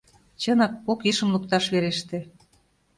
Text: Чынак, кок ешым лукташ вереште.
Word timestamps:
Чынак, 0.41 0.73
кок 0.85 0.99
ешым 1.11 1.29
лукташ 1.33 1.65
вереште. 1.73 2.19